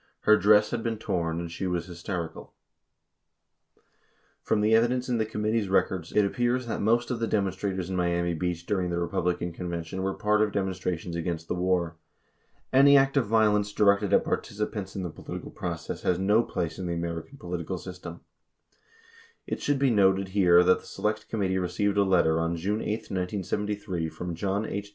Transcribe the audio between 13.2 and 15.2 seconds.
vio lence directed at participants in the